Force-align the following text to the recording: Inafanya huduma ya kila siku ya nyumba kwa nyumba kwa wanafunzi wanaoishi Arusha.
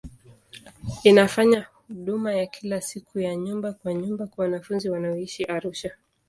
Inafanya 1.03 1.67
huduma 1.87 2.33
ya 2.35 2.45
kila 2.47 2.81
siku 2.81 3.19
ya 3.19 3.35
nyumba 3.35 3.73
kwa 3.73 3.93
nyumba 3.93 4.27
kwa 4.27 4.43
wanafunzi 4.45 4.89
wanaoishi 4.89 5.43
Arusha. 5.45 5.91